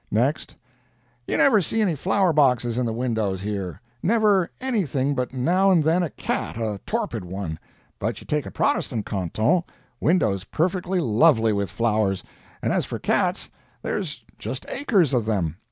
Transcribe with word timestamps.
Next, 0.09 0.55
"You 1.27 1.37
never 1.37 1.61
see 1.61 1.79
any 1.79 1.93
flower 1.93 2.33
boxes 2.33 2.79
in 2.79 2.87
the 2.87 2.91
windows, 2.91 3.43
here 3.43 3.81
never 4.01 4.49
anything 4.59 5.13
but 5.13 5.31
now 5.31 5.69
and 5.69 5.83
then 5.83 6.01
a 6.01 6.09
cat 6.09 6.57
a 6.57 6.79
torpid 6.87 7.23
one; 7.23 7.59
but 7.99 8.19
you 8.19 8.25
take 8.25 8.47
a 8.47 8.49
Protestant 8.49 9.05
canton: 9.05 9.61
windows 9.99 10.43
perfectly 10.45 10.99
lovely 10.99 11.53
with 11.53 11.69
flowers 11.69 12.23
and 12.63 12.73
as 12.73 12.83
for 12.87 12.97
cats, 12.97 13.51
there's 13.83 14.23
just 14.39 14.65
acres 14.69 15.13
of 15.13 15.25
them. 15.27 15.57